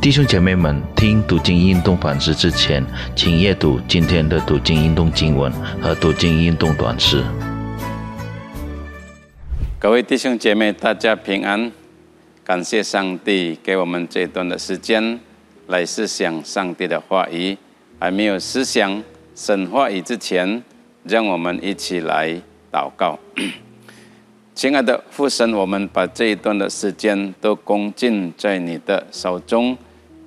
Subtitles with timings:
[0.00, 2.84] 弟兄姐妹们，听读经运动反思之前，
[3.16, 7.24] 请阅读今天的读经运动经文和读经运动短诗。
[9.80, 11.72] 各位弟兄姐妹，大家平安！
[12.44, 15.18] 感谢上帝给我们这段的时间
[15.66, 17.56] 来思想上帝的话语。
[17.98, 19.02] 还没有思想
[19.34, 20.62] 神话语之前，
[21.04, 22.40] 让我们一起来
[22.70, 23.18] 祷告。
[24.56, 29.76] 亲爱的父神，我们把这一段的时间都恭敬在你的手中，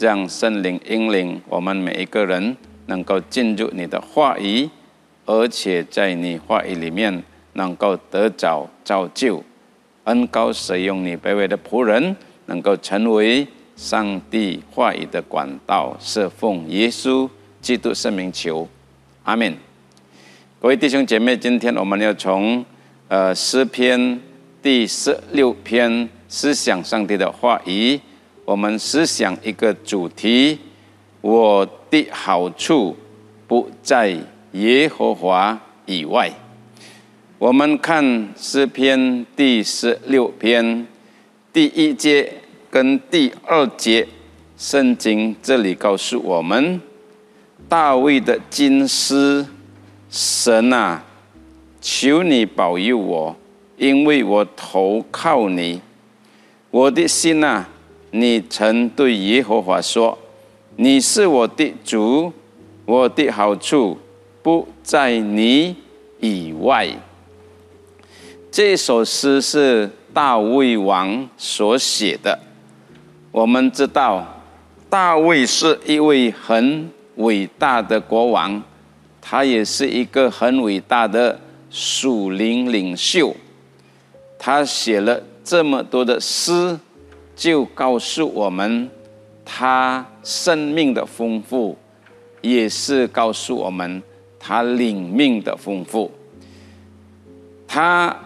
[0.00, 4.68] 让圣灵引领我们每一个人能够进入你的话语，
[5.26, 7.22] 而且在你话语里面
[7.52, 9.44] 能够得着造就，
[10.02, 18.66] 恩高使用你卑微的仆人，能够成为上帝话语的管道，侍奉耶稣基督圣名求，
[19.22, 19.54] 阿门。
[20.60, 22.66] 各位弟兄姐妹，今天我们要从。
[23.08, 24.20] 呃，诗篇
[24.60, 28.00] 第十六篇思想上帝的话语，
[28.44, 30.58] 我们思想一个主题：
[31.20, 32.96] 我的好处
[33.46, 34.12] 不在
[34.54, 36.28] 耶和华以外。
[37.38, 40.84] 我们看诗篇第十六篇
[41.52, 42.32] 第一节
[42.68, 44.08] 跟第二节，
[44.58, 46.80] 圣经这里告诉我们，
[47.68, 49.46] 大卫的金诗，
[50.10, 51.04] 神啊。
[51.88, 53.36] 求你保佑我，
[53.76, 55.80] 因为我投靠你。
[56.68, 57.68] 我的心啊，
[58.10, 60.18] 你曾对耶和华说
[60.74, 62.32] ：“你是我的主，
[62.86, 63.96] 我的好处
[64.42, 65.76] 不在你
[66.18, 66.88] 以外。”
[68.50, 72.36] 这首诗是大卫王所写的。
[73.30, 74.42] 我们知道，
[74.90, 78.60] 大卫是一位很伟大的国王，
[79.20, 81.38] 他也是一个很伟大的。
[81.70, 83.34] 属灵领袖，
[84.38, 86.78] 他写了这么多的诗，
[87.34, 88.88] 就告诉我们
[89.44, 91.76] 他生命的丰富，
[92.40, 94.02] 也是告诉我们
[94.38, 96.10] 他领命的丰富。
[97.68, 98.16] 他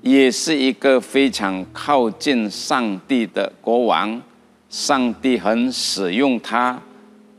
[0.00, 4.20] 也是一个非常靠近上帝的国王，
[4.68, 6.80] 上帝很使用他，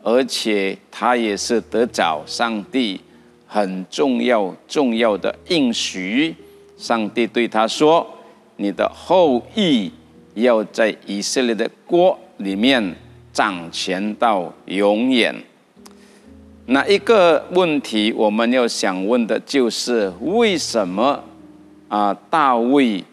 [0.02, 3.02] 而且他也是得着上帝。
[3.54, 6.36] 很重要重要的应许，
[6.76, 8.04] 上帝对他说
[8.58, 9.92] ：“你的后裔
[10.34, 12.96] 要在以色列的国里面
[13.32, 15.36] 掌权到永远。”
[16.66, 21.24] 那一个问题，我们要想问的就是：为什么
[21.90, 23.04] 啊，大卫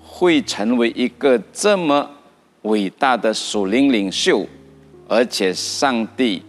[0.00, 2.08] 会成为一个这么
[2.62, 4.46] 伟大的属灵领袖，
[5.08, 6.40] 而且上帝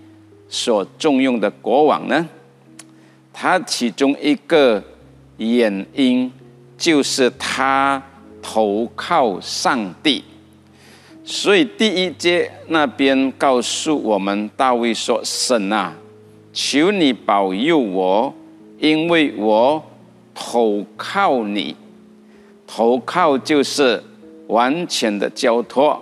[0.47, 2.29] 所重用的国王呢？
[3.31, 4.83] 他其中一个
[5.37, 6.31] 原因
[6.77, 8.01] 就是他
[8.41, 10.23] 投靠上帝，
[11.23, 15.93] 所以第一节那边告诉我们，大卫说：“神啊，
[16.51, 18.33] 求你保佑我，
[18.79, 19.81] 因为我
[20.33, 21.75] 投靠你。
[22.67, 24.03] 投靠就是
[24.47, 26.01] 完全的交托，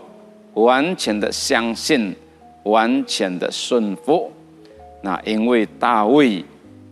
[0.53, 2.15] 完全的相信，
[2.63, 4.31] 完全的顺服。
[5.01, 6.43] 那因为大卫。”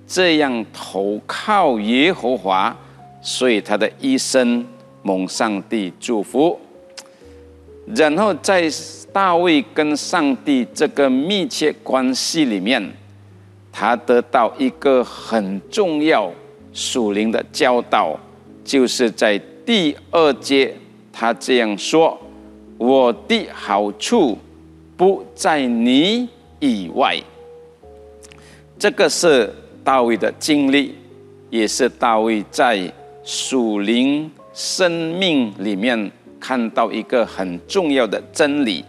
[0.08, 2.76] 这样投靠耶和华，
[3.22, 4.64] 所以他的一生
[5.02, 6.60] 蒙上帝祝福。
[7.96, 8.70] 然后在
[9.12, 12.94] 大卫跟上帝这个密切关系里面，
[13.72, 16.32] 他得到一个很重要
[16.72, 18.16] 属灵的教导，
[18.64, 20.76] 就是在第二节，
[21.12, 22.16] 他这样说
[22.78, 24.38] ：“我的好处
[24.96, 26.30] 不在你
[26.60, 27.20] 以外。”
[28.78, 29.52] 这个是。
[29.86, 30.96] 大卫的经历，
[31.52, 32.92] 也是大卫在
[33.24, 38.84] 属灵生命里面看到一个很重要的真理，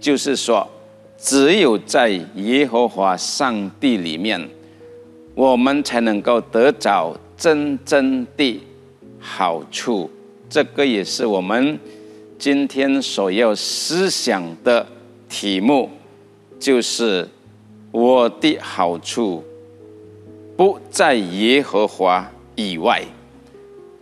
[0.00, 0.68] 就是说，
[1.16, 4.48] 只有在耶和华上帝里面，
[5.36, 8.60] 我们才能够得着真正的
[9.20, 10.10] 好处。
[10.50, 11.78] 这个也是我们
[12.36, 14.84] 今天所要思想的
[15.28, 15.88] 题目，
[16.58, 17.28] 就是
[17.92, 19.44] 我的好处。
[20.56, 23.02] 不在耶和华以外，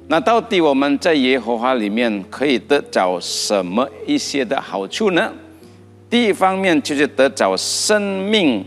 [0.08, 5.32] 那到底我们在耶和华里面可以得着什么一些的好处呢？
[6.10, 8.64] 第一方面就是得着生命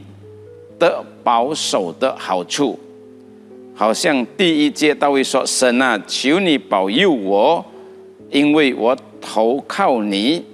[0.80, 2.80] 的保守的好处，
[3.76, 7.66] 好像第一节大卫说：“神啊，求你保佑我，
[8.32, 10.46] 因为我投靠你。”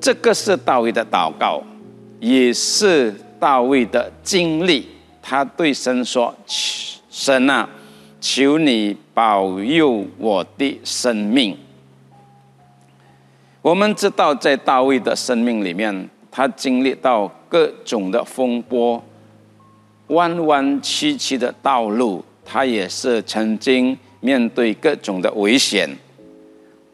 [0.00, 1.60] 这个是大卫的祷告，
[2.20, 4.86] 也是大卫的经历。
[5.32, 6.34] 他对神说
[7.08, 7.66] ：“神啊，
[8.20, 11.56] 求你保佑我的生命。”
[13.62, 19.02] 我们知道，在大卫的生命里面，他经历到各种的风波，
[20.08, 25.88] 弯弯曲曲的道路，他也是曾经面对各种的危险，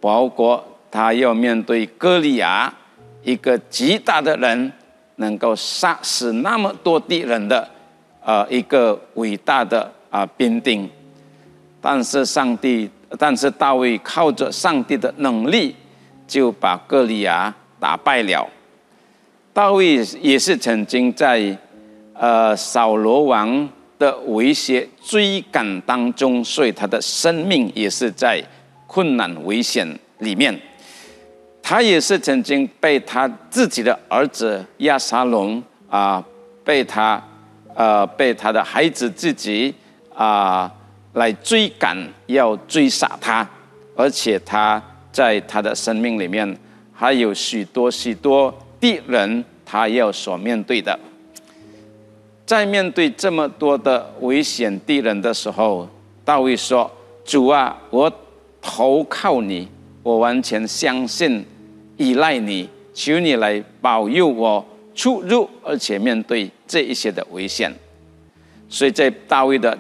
[0.00, 2.72] 包括他要面对歌利亚，
[3.24, 4.72] 一个极大的人，
[5.16, 7.68] 能够杀死那么多敌人的，
[8.28, 10.86] 呃，一个伟大的啊兵丁，
[11.80, 15.74] 但是上帝，但是大卫靠着上帝的能力。
[16.26, 18.46] 就把歌利亚打败了。
[19.54, 21.56] 大卫也是曾经在
[22.12, 23.66] 呃扫罗王
[23.98, 28.44] 的威胁追赶当中，所以他的生命也是在
[28.86, 29.88] 困难危险
[30.18, 30.54] 里面。
[31.62, 36.22] 他也是曾经被他自己的儿子亚沙龙啊，
[36.62, 37.22] 被他
[37.78, 39.72] 呃被他的孩子自己
[40.12, 40.68] 啊
[41.12, 41.96] 来追赶，
[42.26, 43.48] 要追杀他，
[43.94, 44.82] 而且他。
[45.10, 46.56] 在他的生命里面，
[46.92, 50.96] 还有许多许多敌人，他要所面对的。
[52.46, 55.88] 在面对这么多的危险敌人的时候，
[56.24, 56.88] 大卫说
[57.24, 58.12] ：“主啊，我
[58.60, 59.66] 投靠你，
[60.04, 61.44] 我完全相信、
[61.96, 64.64] 依赖你，求你来保佑我
[64.98, 67.72] 出入，而且面对这一些的危险。”
[68.68, 69.78] 所以在大卫的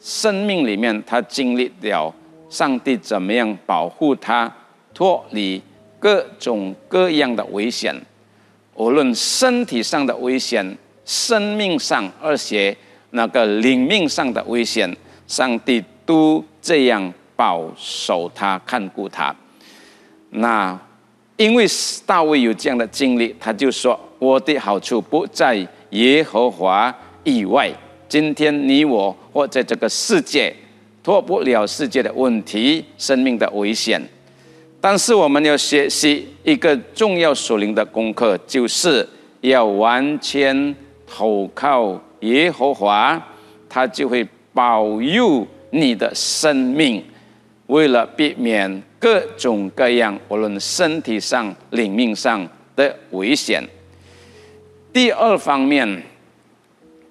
[0.00, 2.12] 生命里面，他经历了
[2.48, 4.50] 上帝怎么样保护他。
[4.94, 5.60] 脱离
[5.98, 7.92] 各种各样的危险，
[8.74, 10.64] 无论身体上的危险、
[11.04, 12.76] 生命上，而且
[13.10, 14.96] 那个灵命上的危险，
[15.26, 19.34] 上帝都这样保守他、看顾他。
[20.30, 20.80] 那
[21.36, 21.66] 因为
[22.06, 26.94] 大卫有这样的经历，他就说：“我的好处不在耶和华
[27.24, 27.72] 以外。
[28.08, 30.54] 今天你我或在这个世界
[31.02, 34.00] 脱不了世界的问题、生命的危险。”
[34.80, 39.08] 但是我们要学习一个重要属灵的功课，就是
[39.40, 40.76] 要完全
[41.06, 43.20] 投靠耶和华，
[43.68, 47.02] 他就会保佑你的生命。
[47.68, 53.62] 为了避免各种各样无论身体上、灵命上的危险，
[54.94, 56.02] 第二方面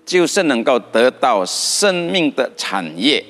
[0.04, 3.24] 就是能够得到生命的产业。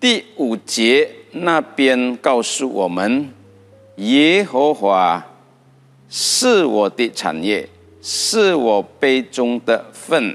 [0.00, 1.08] 第五节。
[1.30, 3.30] 那边告诉我们，
[3.96, 5.24] 耶和华
[6.08, 7.68] 是我的产业，
[8.00, 10.34] 是我杯中的份。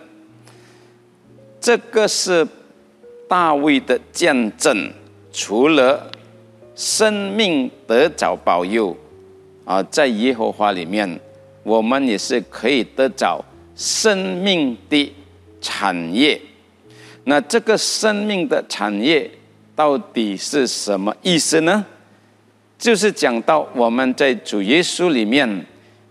[1.60, 2.48] 这个是
[3.28, 4.94] 大卫的见证。
[5.34, 6.12] 除了
[6.76, 8.96] 生命得着保佑
[9.66, 11.20] 啊，在耶和华里面，
[11.64, 13.44] 我们也是可以得着
[13.76, 15.14] 生命的
[15.62, 16.40] 产业。
[17.26, 19.30] 那这个生命的产业。
[19.76, 21.84] 到底是什么意思呢？
[22.78, 25.66] 就是讲到我们在主耶稣里面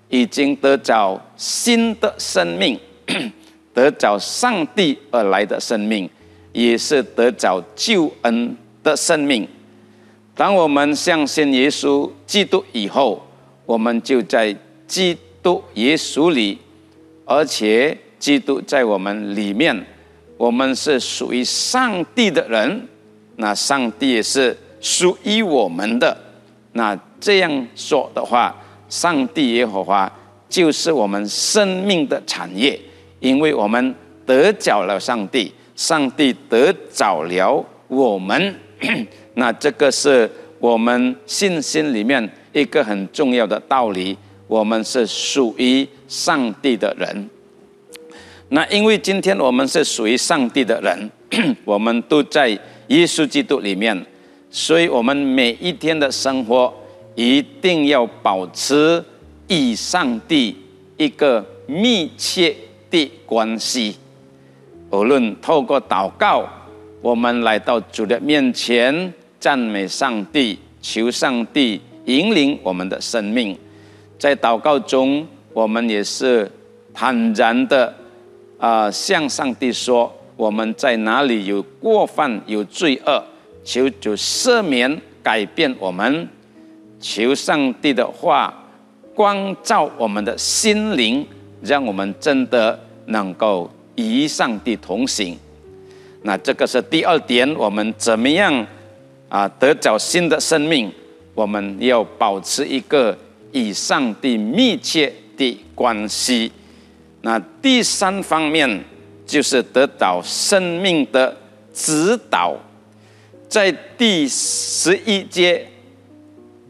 [0.09, 2.77] 已经得着新的生命，
[3.73, 6.11] 得着上帝而来的生命，
[6.53, 9.47] 也是得着救恩的生命。
[10.35, 13.23] 当我们相信耶稣基督以后，
[13.67, 14.57] 我们就在
[14.87, 16.59] 基督耶稣里，
[17.27, 19.85] 而且基督在我们里面，
[20.39, 22.89] 我们是属于上帝的人。
[23.37, 26.17] 那上帝也是属于我们的。
[26.73, 28.55] 那这样说的话，
[28.89, 30.11] 上帝耶和华
[30.49, 32.79] 就是我们生命的产业，
[33.21, 38.55] 因为我们得着了上帝，上帝得着了我们。
[39.35, 44.17] 那这个是我们信心里面一个很重要的道理。
[44.47, 47.31] 我们是属于上帝的人。
[48.51, 51.11] 那因为今天我们是属于上帝的人，
[51.65, 52.59] 我们都在。
[52.89, 54.05] 耶稣基督里面，
[54.51, 56.71] 所以我们每一天的生活
[57.15, 59.03] 一定要保持
[59.49, 60.55] 与上帝
[60.99, 62.55] 一个密切
[62.91, 63.97] 的关系。
[64.91, 66.47] 无论透过祷告，
[67.01, 73.59] 我们来到主的面前赞美上帝，求上帝引领我们的生命。
[74.17, 76.49] 在祷告中，我们也是
[76.95, 77.93] 坦然的
[78.59, 80.15] 啊，向上帝说。
[80.37, 83.23] 我们在哪里有过犯、有罪恶，
[83.65, 86.29] 求主赦免、改变我们，
[87.01, 88.53] 求上帝的话
[89.15, 91.27] 光照我们的心灵，
[91.61, 95.37] 让我们真的能够与上帝同行。
[96.23, 98.65] 那这个是第二点，我们怎么样
[99.33, 100.93] 啊得着新的生命？
[101.35, 103.17] 我们要保持一个
[103.53, 106.53] 与上帝密切的关系。
[107.23, 108.85] 那第三方面。
[109.25, 111.35] 就是得到生命的
[111.73, 112.55] 指导，
[113.49, 115.67] 在第十一节，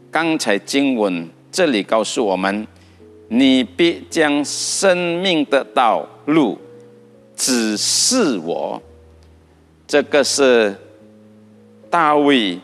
[0.09, 2.65] 刚才经文这里告诉我们：
[3.27, 6.57] 你必将生命的道路
[7.35, 8.81] 指示我。
[9.85, 10.73] 这个是
[11.93, 12.59] 大卫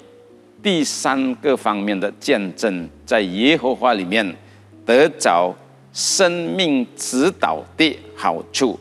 [0.64, 4.36] 第三个方面的见证，在耶和华里面
[4.84, 5.54] 得着
[5.94, 8.80] 生命指导的好处。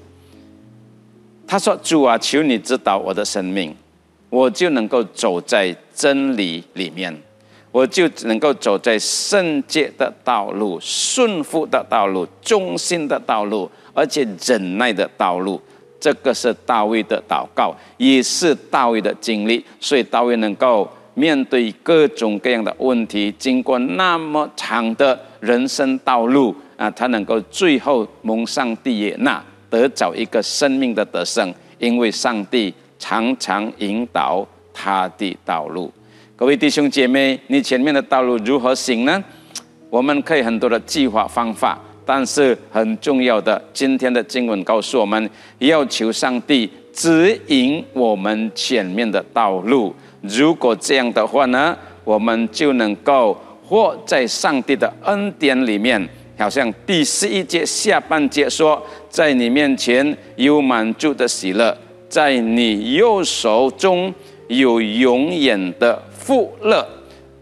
[1.47, 3.76] 他说：“主啊，求你指导我的生命，
[4.31, 7.14] 我就能够走在真理里面，
[7.71, 15.61] 我就能够走在圣洁的道路、顺服的道路、忠心的道路，而且忍耐的道路。”
[16.00, 35.93] 这个是大卫的祷告，也是大卫的经历，所以大卫能够面对各种各样的问题，经过那么长的人生道路啊，他能够最后蒙上帝悦纳，得找一个生命的得胜，因为上帝常常引导他的道路。
[36.37, 39.23] 各位弟兄姐妹，你前面的道路如何行呢？
[39.90, 41.76] 我们可以很多的计划方法。
[42.10, 49.94] 但是很重要的，今天的经文告诉我们，要求上帝指引我们前面的道路。
[50.22, 56.02] 如果这样的话呢，我们就能够活在上帝的恩典里面。
[56.38, 61.76] 好像第十一节下半节说，在你面前有满足的喜乐，
[62.08, 64.14] 在你右手中
[64.46, 66.82] 有永远的富乐。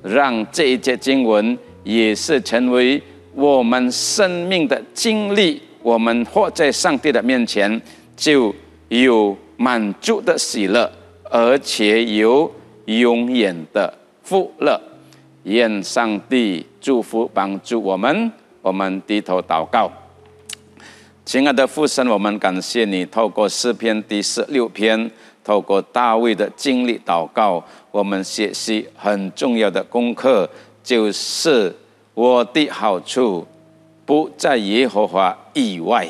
[0.02, 3.00] 让这一节经文也是成为。
[3.36, 7.78] 我们生命的经历，我们活在上帝的面前，
[8.16, 8.54] 就
[8.88, 10.90] 有满足的喜乐，
[11.24, 12.50] 而且有
[12.86, 14.80] 永远的福乐。
[15.42, 18.32] 愿上帝祝福帮助我们。
[18.62, 19.92] 我们低头祷告，
[21.26, 25.10] 亲爱的父神，我们感谢你，透过诗篇第十六篇，
[25.44, 30.48] 透过大卫的经历祷告，我们学习很重要的功课，
[30.82, 31.76] 就是。
[32.16, 33.46] 我的好处
[34.06, 36.08] 不在耶和华以外，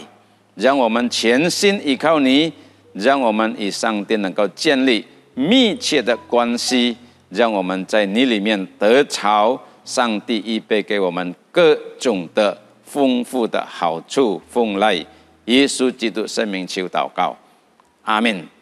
[0.54, 2.52] 让我们全心依靠你，
[2.92, 6.96] 让我们与上帝能够建立密切的关系，
[7.30, 14.94] 让我们在你里面得朝上帝预备给我们各种的丰富的好处奉来
[15.46, 17.36] 耶稣基督圣名求祷告，
[18.04, 18.55] 阿门。